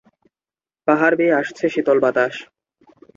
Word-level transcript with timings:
পাহাড় 0.87 1.15
বেয়ে 1.15 1.37
আসছে 1.41 1.65
শীতল 1.73 1.97
বাতাস। 2.03 2.35